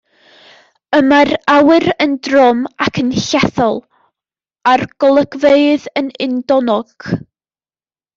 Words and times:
Y 0.99 0.99
mae'r 1.09 1.29
awyr 1.55 1.83
yn 2.05 2.15
drom 2.27 2.63
ac 2.85 2.97
yn 3.01 3.11
llethol, 3.17 3.77
a'r 4.73 4.85
golygfeydd 5.05 5.85
yn 6.03 6.09
undonog. 6.27 7.09